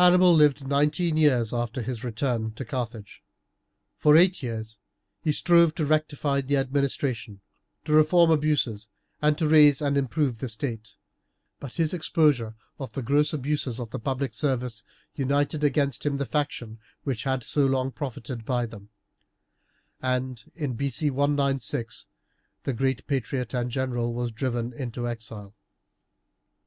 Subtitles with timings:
[0.00, 3.22] Hannibal lived nineteen years after his return to Carthage.
[3.98, 4.78] For eight years
[5.20, 7.42] he strove to rectify the administration,
[7.84, 8.88] to reform abuses,
[9.20, 10.96] and to raise and improve the state;
[11.60, 14.84] but his exposure of the gross abuses of the public service
[15.16, 18.88] united against him the faction which had so long profited by them,
[20.00, 20.88] and, in B.
[20.88, 21.10] C.
[21.10, 22.08] 196,
[22.62, 25.54] the great patriot and general was driven into exile.